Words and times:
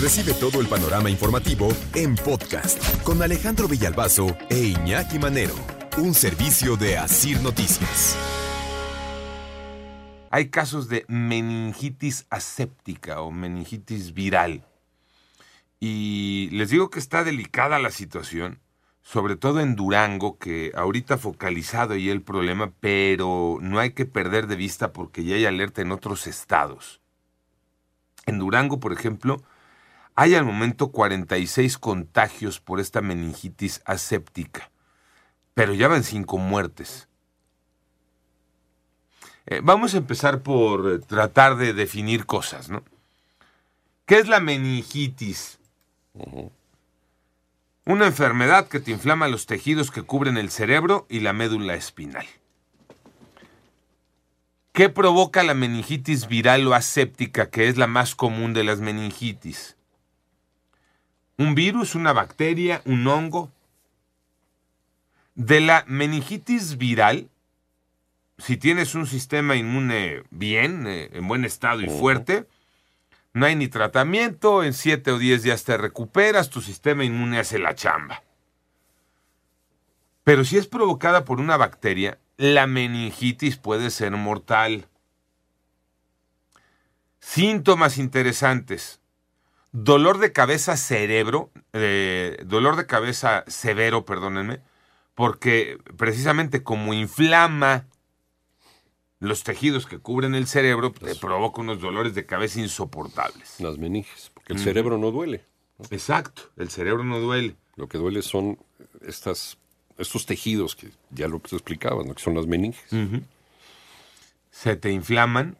Recibe 0.00 0.34
todo 0.34 0.60
el 0.60 0.66
panorama 0.66 1.08
informativo 1.08 1.68
en 1.94 2.16
podcast 2.16 3.02
con 3.02 3.22
Alejandro 3.22 3.66
Villalbazo 3.66 4.36
e 4.50 4.58
Iñaki 4.58 5.18
Manero, 5.18 5.54
un 5.96 6.12
servicio 6.12 6.76
de 6.76 6.98
Asir 6.98 7.40
Noticias. 7.40 8.14
Hay 10.30 10.50
casos 10.50 10.90
de 10.90 11.06
meningitis 11.08 12.26
aséptica 12.28 13.22
o 13.22 13.30
meningitis 13.30 14.12
viral. 14.12 14.66
Y 15.80 16.50
les 16.52 16.68
digo 16.68 16.90
que 16.90 16.98
está 16.98 17.24
delicada 17.24 17.78
la 17.78 17.90
situación, 17.90 18.60
sobre 19.00 19.36
todo 19.36 19.60
en 19.60 19.76
Durango, 19.76 20.36
que 20.36 20.72
ahorita 20.74 21.16
focalizado 21.16 21.94
ahí 21.94 22.10
el 22.10 22.20
problema, 22.20 22.70
pero 22.80 23.56
no 23.62 23.78
hay 23.78 23.92
que 23.92 24.04
perder 24.04 24.46
de 24.46 24.56
vista 24.56 24.92
porque 24.92 25.24
ya 25.24 25.36
hay 25.36 25.46
alerta 25.46 25.80
en 25.80 25.90
otros 25.90 26.26
estados. 26.26 27.00
En 28.26 28.38
Durango, 28.38 28.78
por 28.78 28.92
ejemplo, 28.92 29.42
hay 30.16 30.34
al 30.34 30.46
momento 30.46 30.88
46 30.88 31.76
contagios 31.76 32.58
por 32.58 32.80
esta 32.80 33.02
meningitis 33.02 33.82
aséptica, 33.84 34.70
pero 35.52 35.74
ya 35.74 35.88
van 35.88 36.04
5 36.04 36.38
muertes. 36.38 37.06
Eh, 39.44 39.60
vamos 39.62 39.94
a 39.94 39.98
empezar 39.98 40.42
por 40.42 40.90
eh, 40.90 40.98
tratar 40.98 41.56
de 41.56 41.74
definir 41.74 42.24
cosas, 42.24 42.70
¿no? 42.70 42.82
¿Qué 44.06 44.18
es 44.18 44.26
la 44.26 44.40
meningitis? 44.40 45.58
Una 47.84 48.06
enfermedad 48.06 48.68
que 48.68 48.80
te 48.80 48.92
inflama 48.92 49.28
los 49.28 49.46
tejidos 49.46 49.90
que 49.90 50.02
cubren 50.02 50.38
el 50.38 50.50
cerebro 50.50 51.06
y 51.10 51.20
la 51.20 51.34
médula 51.34 51.74
espinal. 51.74 52.26
¿Qué 54.72 54.88
provoca 54.88 55.42
la 55.42 55.54
meningitis 55.54 56.26
viral 56.26 56.66
o 56.66 56.74
aséptica, 56.74 57.50
que 57.50 57.68
es 57.68 57.76
la 57.76 57.86
más 57.86 58.14
común 58.14 58.54
de 58.54 58.64
las 58.64 58.80
meningitis? 58.80 59.75
Un 61.38 61.54
virus, 61.54 61.94
una 61.94 62.12
bacteria, 62.12 62.82
un 62.84 63.06
hongo. 63.06 63.52
De 65.34 65.60
la 65.60 65.84
meningitis 65.86 66.78
viral, 66.78 67.28
si 68.38 68.56
tienes 68.56 68.94
un 68.94 69.06
sistema 69.06 69.56
inmune 69.56 70.22
bien, 70.30 70.86
eh, 70.86 71.10
en 71.12 71.28
buen 71.28 71.44
estado 71.44 71.82
y 71.82 71.88
fuerte, 71.88 72.46
no 73.32 73.44
hay 73.44 73.54
ni 73.54 73.68
tratamiento, 73.68 74.64
en 74.64 74.72
7 74.72 75.12
o 75.12 75.18
10 75.18 75.42
días 75.42 75.64
te 75.64 75.76
recuperas, 75.76 76.48
tu 76.48 76.62
sistema 76.62 77.04
inmune 77.04 77.38
hace 77.38 77.58
la 77.58 77.74
chamba. 77.74 78.22
Pero 80.24 80.44
si 80.44 80.56
es 80.56 80.66
provocada 80.66 81.24
por 81.24 81.38
una 81.38 81.58
bacteria, 81.58 82.18
la 82.38 82.66
meningitis 82.66 83.56
puede 83.56 83.90
ser 83.90 84.12
mortal. 84.12 84.88
Síntomas 87.20 87.98
interesantes 87.98 89.00
dolor 89.82 90.18
de 90.18 90.32
cabeza 90.32 90.76
cerebro, 90.78 91.50
eh, 91.74 92.42
dolor 92.46 92.76
de 92.76 92.86
cabeza 92.86 93.44
severo, 93.46 94.06
perdónenme, 94.06 94.60
porque 95.14 95.78
precisamente 95.96 96.62
como 96.62 96.94
inflama 96.94 97.86
los 99.18 99.44
tejidos 99.44 99.86
que 99.86 99.98
cubren 99.98 100.34
el 100.34 100.46
cerebro, 100.46 100.92
te 100.92 101.14
provoca 101.14 101.60
unos 101.60 101.80
dolores 101.80 102.14
de 102.14 102.24
cabeza 102.24 102.60
insoportables. 102.60 103.60
Las 103.60 103.76
meninges, 103.76 104.30
porque 104.32 104.54
el 104.54 104.58
cerebro 104.58 104.96
no 104.96 105.10
duele. 105.10 105.44
Exacto, 105.90 106.42
el 106.56 106.70
cerebro 106.70 107.04
no 107.04 107.20
duele. 107.20 107.56
Lo 107.76 107.86
que 107.86 107.98
duele 107.98 108.22
son 108.22 108.58
estas, 109.02 109.58
estos 109.98 110.24
tejidos 110.24 110.74
que 110.74 110.90
ya 111.10 111.28
lo 111.28 111.40
que 111.40 111.50
te 111.50 111.56
explicabas, 111.56 112.06
que 112.14 112.22
son 112.22 112.34
las 112.34 112.46
meninges. 112.46 112.90
Se 114.50 114.76
te 114.76 114.90
inflaman 114.90 115.58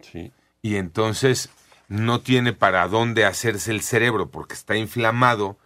y 0.62 0.77
entonces 0.77 1.51
no 1.89 2.20
tiene 2.20 2.53
para 2.53 2.89
dónde 2.89 3.25
hacerse 3.25 3.70
el 3.70 3.83
cerebro 3.83 4.31
porque 4.31 4.55
está 4.55 4.77
inflamado, 4.77 5.59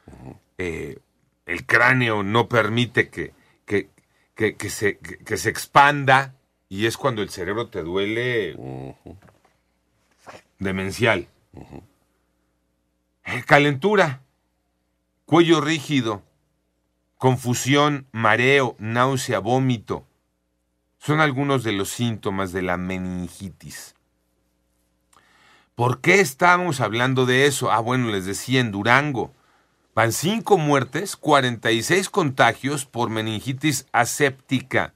eh, 0.59 0.99
el 1.47 1.67
cráneo 1.67 2.23
no 2.23 2.49
permite 2.49 3.09
que, 3.09 3.33
que, 3.65 4.71
se, 4.71 4.98
se, 5.25 5.48
expanda 5.48 6.35
y 6.69 6.86
es 6.86 6.97
cuando 6.97 7.23
el 7.23 7.30
cerebro 7.30 7.69
te 7.69 7.83
duele 7.83 8.57
demencial. 10.59 11.29
Eh, 13.25 13.42
calentura, 13.47 14.23
cuello 15.25 15.61
rígido, 15.61 16.23
confusión, 17.17 18.07
mareo, 18.13 18.77
náusea, 18.79 19.41
vómito. 19.41 20.07
Son 20.98 21.20
algunos 21.20 21.64
de 21.64 21.73
los 21.73 21.89
síntomas 21.89 22.53
de 22.53 22.63
la 22.63 22.77
meningitis. 22.77 23.95
¿Por 25.75 26.01
qué 26.01 26.20
estamos 26.20 26.81
hablando 26.81 27.27
de 27.27 27.47
eso? 27.47 27.70
Ah, 27.70 27.81
bueno, 27.81 28.11
les 28.11 28.27
decía 28.27 28.61
en 28.61 28.70
Durango. 28.70 29.33
Van 29.95 30.13
cinco 30.13 30.58
muertes, 30.58 31.17
46 31.17 32.08
contagios 32.11 32.86
por 32.86 33.11
meningitis 33.11 33.86
aséptica. 33.92 34.95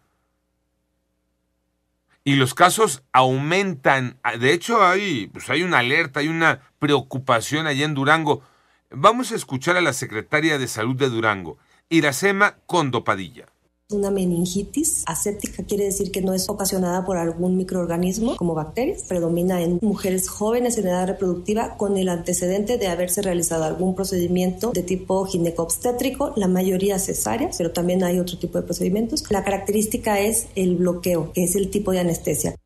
Y 2.23 2.37
los 2.37 2.55
casos 2.55 3.03
aumentan. 3.13 4.19
De 4.39 4.53
hecho, 4.53 4.85
hay, 4.85 5.27
pues 5.29 5.51
hay 5.51 5.63
una 5.63 5.79
alerta, 5.79 6.21
hay 6.21 6.29
una 6.29 6.61
preocupación 6.79 7.67
allá 7.67 7.85
en 7.85 7.95
Durango. 7.95 8.43
Vamos 8.91 9.33
a 9.33 9.35
escuchar 9.35 9.77
a 9.77 9.83
la 9.83 9.93
secretaria 9.93 10.59
de 10.59 10.69
Salud 10.69 10.97
de 10.97 11.11
Durango, 11.11 11.59
Iracema 11.89 12.57
Condopadilla. 12.67 13.47
Una 13.95 14.11
meningitis 14.11 15.05
aséptica 15.07 15.63
quiere 15.63 15.85
decir 15.85 16.11
que 16.11 16.21
no 16.21 16.35
es 16.35 16.49
ocasionada 16.49 17.07
por 17.07 17.17
algún 17.17 17.57
microorganismo 17.57 18.37
como 18.37 18.53
bacterias. 18.53 19.05
Predomina 19.05 19.63
en 19.63 19.79
mujeres 19.83 20.29
jóvenes 20.29 20.77
en 20.79 20.89
edad 20.89 21.07
reproductiva 21.07 21.77
con 21.77 21.97
el 21.97 22.09
antecedente 22.09 22.77
de 22.77 22.89
haberse 22.89 23.23
realizado 23.23 23.63
algún 23.63 23.95
procedimiento 23.95 24.73
de 24.73 24.83
tipo 24.83 25.25
ginecobstétrico, 25.27 26.33
la 26.35 26.49
mayoría 26.49 26.99
cesárea, 26.99 27.51
pero 27.57 27.71
también 27.71 28.03
hay 28.03 28.19
otro 28.19 28.37
tipo 28.37 28.59
de 28.59 28.65
procedimientos. 28.65 29.31
La 29.31 29.45
característica 29.45 30.19
es 30.19 30.49
el 30.57 30.75
bloqueo, 30.75 31.33
que 31.33 31.45
es 31.45 31.55
el 31.55 31.71
tipo 31.71 31.93
de 31.93 32.01
anestesia. 32.01 32.57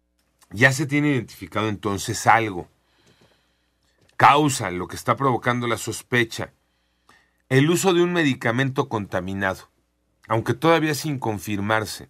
Ya 0.51 0.73
se 0.73 0.87
tiene 0.87 1.11
identificado 1.11 1.69
entonces 1.69 2.27
algo. 2.27 2.69
Causa 4.17 4.71
lo 4.71 4.89
que 4.89 4.97
está 4.97 5.15
provocando 5.15 5.67
la 5.67 5.77
sospecha. 5.77 6.55
El 7.51 7.69
uso 7.69 7.93
de 7.93 8.03
un 8.03 8.15
medicamento 8.15 8.89
contaminado 8.89 9.69
aunque 10.29 10.55
todavía 10.55 10.95
sin 10.95 11.19
confirmarse. 11.19 12.09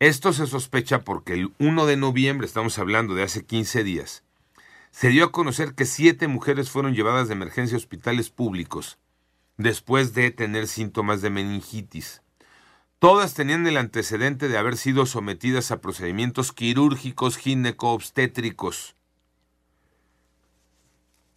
Esto 0.00 0.32
se 0.32 0.46
sospecha 0.46 1.04
porque 1.04 1.34
el 1.34 1.54
1 1.58 1.86
de 1.86 1.96
noviembre, 1.96 2.46
estamos 2.46 2.78
hablando 2.78 3.14
de 3.14 3.22
hace 3.22 3.44
15 3.44 3.84
días, 3.84 4.24
se 4.90 5.08
dio 5.08 5.24
a 5.24 5.32
conocer 5.32 5.74
que 5.74 5.86
siete 5.86 6.28
mujeres 6.28 6.70
fueron 6.70 6.94
llevadas 6.94 7.28
de 7.28 7.34
emergencia 7.34 7.76
a 7.76 7.78
hospitales 7.78 8.30
públicos 8.30 8.98
después 9.56 10.14
de 10.14 10.30
tener 10.30 10.66
síntomas 10.66 11.22
de 11.22 11.30
meningitis. 11.30 12.22
Todas 12.98 13.34
tenían 13.34 13.66
el 13.66 13.76
antecedente 13.76 14.48
de 14.48 14.56
haber 14.56 14.76
sido 14.76 15.06
sometidas 15.06 15.70
a 15.70 15.80
procedimientos 15.80 16.52
quirúrgicos 16.52 17.36
gineco-obstétricos. 17.36 18.96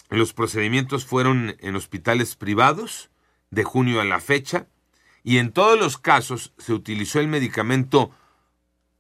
Los 0.09 0.33
procedimientos 0.33 1.05
fueron 1.05 1.57
en 1.59 1.75
hospitales 1.75 2.35
privados 2.35 3.09
de 3.51 3.63
junio 3.63 4.01
a 4.01 4.05
la 4.05 4.19
fecha 4.19 4.67
y 5.23 5.38
en 5.38 5.51
todos 5.51 5.79
los 5.79 5.97
casos 5.97 6.53
se 6.57 6.73
utilizó 6.73 7.19
el 7.19 7.28
medicamento 7.28 8.11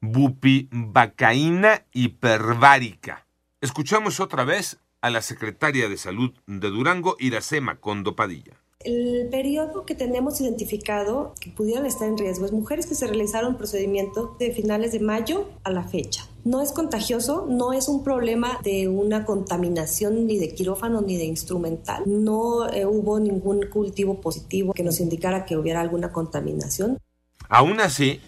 bupivacaína 0.01 1.85
hipervárica. 1.93 3.25
Escuchamos 3.61 4.19
otra 4.19 4.43
vez 4.43 4.79
a 5.01 5.09
la 5.09 5.21
secretaria 5.21 5.89
de 5.89 5.97
Salud 5.97 6.33
de 6.45 6.69
Durango, 6.69 7.15
Iracema 7.19 7.75
Condopadilla. 7.75 8.53
El 8.87 9.27
periodo 9.29 9.85
que 9.85 9.95
tenemos 9.95 10.39
identificado 10.39 11.35
que 11.41 11.49
pudieran 11.49 11.85
estar 11.85 12.07
en 12.07 12.17
riesgo 12.17 12.45
es 12.45 12.53
mujeres 12.53 12.85
que 12.85 12.95
se 12.95 13.05
realizaron 13.05 13.57
procedimiento 13.57 14.37
de 14.39 14.53
finales 14.53 14.93
de 14.93 15.01
mayo 15.01 15.49
a 15.65 15.71
la 15.71 15.83
fecha. 15.83 16.25
No 16.45 16.61
es 16.61 16.71
contagioso, 16.71 17.47
no 17.49 17.73
es 17.73 17.89
un 17.89 18.05
problema 18.05 18.59
de 18.63 18.87
una 18.87 19.25
contaminación 19.25 20.25
ni 20.25 20.39
de 20.39 20.55
quirófano 20.55 21.01
ni 21.01 21.17
de 21.17 21.25
instrumental. 21.25 22.03
No 22.05 22.69
eh, 22.69 22.85
hubo 22.85 23.19
ningún 23.19 23.65
cultivo 23.65 24.21
positivo 24.21 24.71
que 24.71 24.83
nos 24.83 25.01
indicara 25.01 25.43
que 25.43 25.57
hubiera 25.57 25.81
alguna 25.81 26.13
contaminación. 26.13 26.97
Aún 27.49 27.81
así, 27.81 28.21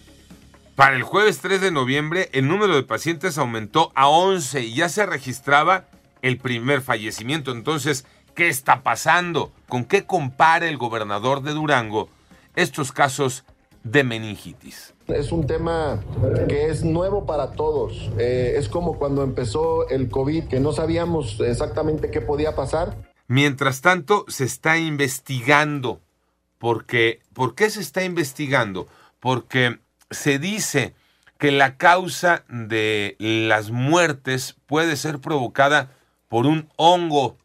para 0.76 0.94
el 0.94 1.04
jueves 1.04 1.38
3 1.38 1.62
de 1.62 1.70
noviembre 1.70 2.28
el 2.34 2.46
número 2.46 2.74
de 2.74 2.82
pacientes 2.82 3.38
aumentó 3.38 3.92
a 3.94 4.10
11 4.10 4.60
y 4.60 4.74
ya 4.74 4.90
se 4.90 5.06
registraba 5.06 5.86
el 6.20 6.36
primer 6.36 6.82
fallecimiento. 6.82 7.50
Entonces, 7.50 8.04
¿Qué 8.40 8.48
está 8.48 8.82
pasando? 8.82 9.52
¿Con 9.68 9.84
qué 9.84 10.06
compara 10.06 10.66
el 10.66 10.78
gobernador 10.78 11.42
de 11.42 11.52
Durango 11.52 12.08
estos 12.56 12.90
casos 12.90 13.44
de 13.84 14.02
meningitis? 14.02 14.94
Es 15.08 15.30
un 15.30 15.46
tema 15.46 16.02
que 16.48 16.70
es 16.70 16.82
nuevo 16.82 17.26
para 17.26 17.52
todos. 17.52 18.10
Eh, 18.18 18.54
es 18.56 18.70
como 18.70 18.96
cuando 18.96 19.24
empezó 19.24 19.86
el 19.90 20.08
COVID, 20.08 20.44
que 20.44 20.58
no 20.58 20.72
sabíamos 20.72 21.38
exactamente 21.40 22.10
qué 22.10 22.22
podía 22.22 22.56
pasar. 22.56 22.96
Mientras 23.26 23.82
tanto, 23.82 24.24
se 24.28 24.44
está 24.44 24.78
investigando. 24.78 26.00
Porque, 26.56 27.20
¿Por 27.34 27.54
qué 27.54 27.68
se 27.68 27.82
está 27.82 28.04
investigando? 28.04 28.88
Porque 29.20 29.80
se 30.10 30.38
dice 30.38 30.94
que 31.36 31.52
la 31.52 31.76
causa 31.76 32.44
de 32.48 33.16
las 33.18 33.70
muertes 33.70 34.56
puede 34.64 34.96
ser 34.96 35.18
provocada 35.18 35.92
por 36.30 36.46
un 36.46 36.70
hongo 36.76 37.36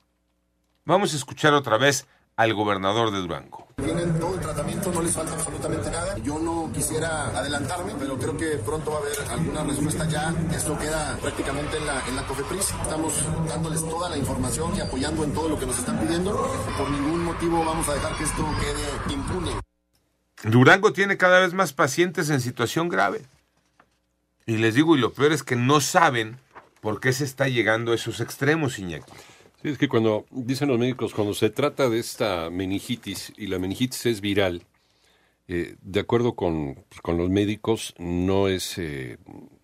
Vamos 0.87 1.13
a 1.13 1.17
escuchar 1.17 1.51
otra 1.55 1.79
vez 1.79 2.05
al 2.35 2.53
gobernador 2.53 3.09
de 3.09 3.17
Durango. 3.17 3.67
Tienen 3.77 4.19
todo 4.19 4.35
el 4.35 4.39
tratamiento, 4.39 4.91
no 4.91 5.01
les 5.01 5.13
falta 5.13 5.33
absolutamente 5.33 5.89
nada. 5.89 6.15
Yo 6.19 6.37
no 6.37 6.71
quisiera 6.71 7.25
adelantarme, 7.35 7.93
pero 7.97 8.15
creo 8.19 8.37
que 8.37 8.57
pronto 8.63 8.91
va 8.91 8.97
a 8.97 8.99
haber 8.99 9.31
alguna 9.31 9.63
respuesta 9.63 10.07
ya. 10.07 10.31
Esto 10.55 10.77
queda 10.77 11.17
prácticamente 11.19 11.77
en 11.77 11.87
la, 11.87 12.07
en 12.07 12.15
la 12.15 12.21
COFEPRIS. 12.27 12.69
Estamos 12.83 13.13
dándoles 13.47 13.81
toda 13.81 14.09
la 14.09 14.17
información 14.17 14.75
y 14.75 14.81
apoyando 14.81 15.23
en 15.23 15.33
todo 15.33 15.49
lo 15.49 15.59
que 15.59 15.65
nos 15.65 15.79
están 15.79 15.99
pidiendo. 16.01 16.33
Por 16.77 16.91
ningún 16.91 17.23
motivo 17.23 17.65
vamos 17.65 17.89
a 17.89 17.95
dejar 17.95 18.15
que 18.17 18.23
esto 18.23 18.45
quede 18.59 19.13
impune. 19.15 19.51
Durango 20.43 20.93
tiene 20.93 21.17
cada 21.17 21.39
vez 21.39 21.55
más 21.55 21.73
pacientes 21.73 22.29
en 22.29 22.41
situación 22.41 22.89
grave. 22.89 23.25
Y 24.45 24.57
les 24.57 24.75
digo, 24.75 24.95
y 24.95 24.99
lo 24.99 25.13
peor 25.13 25.31
es 25.31 25.41
que 25.41 25.55
no 25.55 25.81
saben 25.81 26.37
por 26.79 26.99
qué 26.99 27.11
se 27.11 27.23
está 27.23 27.47
llegando 27.47 27.91
a 27.91 27.95
esos 27.95 28.19
extremos, 28.19 28.77
Iñaki. 28.77 29.11
Sí, 29.65 29.71
es 29.71 29.79
que 29.79 29.89
cuando, 29.89 30.27
dicen 30.29 30.67
los 30.67 30.77
médicos, 30.77 31.15
cuando 31.15 31.33
se 31.33 31.49
trata 31.49 31.89
de 31.89 31.97
esta 31.97 32.51
meningitis 32.51 33.33
y 33.35 33.47
la 33.47 33.57
meningitis 33.57 34.05
es 34.05 34.21
viral, 34.21 34.61
eh, 35.47 35.75
de 35.81 35.99
acuerdo 35.99 36.35
con, 36.35 36.75
pues, 36.87 37.01
con, 37.01 37.17
los 37.17 37.31
médicos, 37.31 37.95
no 37.97 38.47
es, 38.47 38.77
eh, 38.77 39.17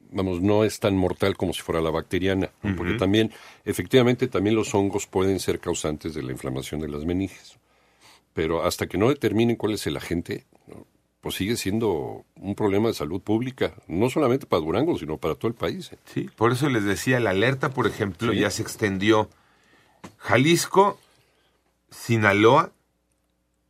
vamos, 0.09 0.42
no 0.42 0.63
es 0.63 0.80
tan 0.80 0.98
mortal 0.98 1.38
como 1.38 1.53
si 1.53 1.62
fuera 1.62 1.81
la 1.81 1.92
bacteriana, 1.92 2.50
porque 2.75 2.95
también, 2.95 3.31
efectivamente, 3.63 4.27
también 4.27 4.56
los 4.56 4.74
hongos 4.74 5.06
pueden 5.06 5.39
ser 5.39 5.59
causantes 5.59 6.15
de 6.15 6.24
la 6.24 6.31
inflamación 6.31 6.81
de 6.81 6.88
las 6.88 7.06
meninges. 7.06 7.59
Pero 8.33 8.65
hasta 8.65 8.88
que 8.88 8.98
no 8.98 9.09
determinen 9.09 9.56
cuál 9.56 9.74
es 9.74 9.86
el 9.86 9.98
agente, 9.98 10.48
pues 11.19 11.36
sigue 11.36 11.57
siendo 11.57 12.25
un 12.38 12.56
problema 12.56 12.88
de 12.88 12.95
salud 12.95 13.21
pública, 13.21 13.75
no 13.88 14.09
solamente 14.09 14.48
para 14.48 14.63
Durango, 14.63 14.98
sino 14.98 15.19
para 15.19 15.36
todo 15.36 15.50
el 15.50 15.53
país. 15.53 15.92
¿eh? 15.94 16.00
Sí, 16.06 16.27
por 16.36 16.53
eso 16.53 16.69
les 16.69 16.86
decía, 16.86 17.19
la 17.19 17.30
alerta, 17.30 17.69
por 17.69 17.86
ejemplo, 17.86 18.33
ya 18.33 18.50
se 18.50 18.63
extendió 18.63 19.30
Jalisco, 20.23 21.00
Sinaloa, 21.89 22.71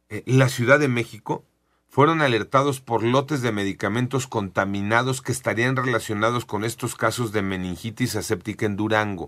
eh, 0.10 0.22
la 0.26 0.50
Ciudad 0.50 0.80
de 0.80 0.90
México, 0.90 1.46
fueron 1.88 2.22
alertados 2.22 2.82
por 2.82 3.04
lotes 3.04 3.42
de 3.42 3.54
medicamentos 3.54 4.28
contaminados 4.28 5.22
que 5.22 5.32
estarían 5.32 5.78
relacionados 5.78 6.44
con 6.46 6.66
estos 6.66 6.96
casos 6.96 7.32
de 7.32 7.42
meningitis 7.42 8.18
aséptica 8.18 8.66
en 8.66 8.76
Durango. 8.76 9.28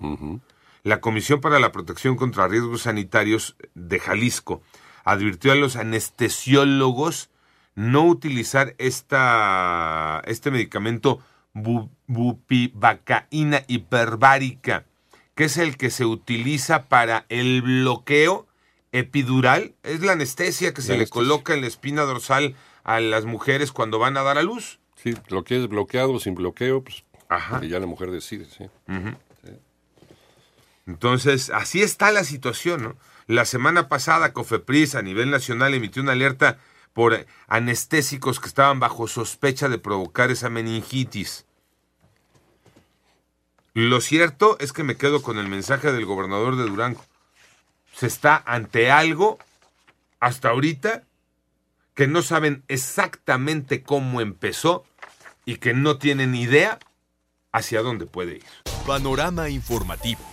La 0.84 1.00
Comisión 1.00 1.40
para 1.40 1.60
la 1.60 1.72
Protección 1.72 2.18
contra 2.18 2.48
Riesgos 2.48 2.82
Sanitarios 2.84 3.56
de 3.74 4.00
Jalisco 4.00 4.62
advirtió 5.06 5.54
a 5.54 5.56
los 5.56 5.78
anestesiólogos 5.78 7.30
no 7.76 8.06
utilizar 8.06 8.76
esta, 8.78 10.22
este 10.26 10.52
medicamento 10.52 11.20
bupivacaína 12.08 13.64
hiperbárica 13.68 14.86
que 15.36 15.46
es 15.46 15.58
el 15.58 15.78
que 15.78 15.90
se 15.90 16.06
utiliza 16.06 16.84
para 16.84 17.26
el 17.30 17.62
bloqueo 17.62 18.48
epidural. 18.92 19.74
Es 19.84 20.02
la 20.02 20.14
anestesia 20.14 20.74
que 20.74 20.82
se 20.82 20.98
le 20.98 21.08
coloca 21.08 21.54
en 21.54 21.62
la 21.62 21.68
espina 21.68 22.04
dorsal 22.04 22.56
a 22.84 23.00
las 23.00 23.26
mujeres 23.26 23.72
cuando 23.72 24.00
van 24.00 24.18
a 24.18 24.24
dar 24.24 24.38
a 24.38 24.44
luz. 24.44 24.80
Sí, 24.96 25.16
lo 25.30 25.44
que 25.44 25.62
es 25.62 25.68
bloqueado, 25.68 26.20
sin 26.20 26.36
bloqueo, 26.36 26.84
pues 26.84 27.04
ya 27.68 27.80
la 27.80 27.88
mujer 27.88 28.12
decide, 28.12 28.46
sí. 28.46 28.66
Entonces, 30.86 31.50
así 31.50 31.82
está 31.82 32.12
la 32.12 32.24
situación, 32.24 32.84
¿no? 32.84 32.96
La 33.26 33.46
semana 33.46 33.88
pasada, 33.88 34.34
Cofepris 34.34 34.96
a 34.96 35.02
nivel 35.02 35.32
nacional 35.32 35.74
emitió 35.74 36.02
una 36.02 36.12
alerta 36.12 36.60
por 36.92 37.26
anestésicos 37.48 38.40
que 38.40 38.48
estaban 38.48 38.80
bajo 38.80 39.08
sospecha 39.08 39.70
de 39.70 39.80
provocar 39.80 40.30
esa 40.30 40.50
meningitis. 40.50 41.46
Lo 43.74 44.02
cierto 44.02 44.58
es 44.60 44.72
que 44.72 44.84
me 44.84 44.98
quedo 44.98 45.24
con 45.24 45.40
el 45.40 45.48
mensaje 45.48 45.92
del 45.92 46.06
gobernador 46.06 46.58
de 46.58 46.64
Durango. 46.64 47.04
Se 47.96 48.06
está 48.06 48.42
ante 48.46 48.92
algo, 48.92 49.40
hasta 50.20 50.50
ahorita, 50.50 51.04
que 51.96 52.08
no 52.08 52.22
saben 52.22 52.64
exactamente 52.68 53.82
cómo 53.82 54.22
empezó 54.22 54.86
y 55.46 55.58
que 55.58 55.74
no 55.74 55.98
tienen 55.98 56.36
idea 56.36 56.80
hacia 57.52 57.82
dónde 57.82 58.06
puede 58.06 58.38
ir. 58.38 58.46
Panorama 58.86 59.50
informativo. 59.50 60.33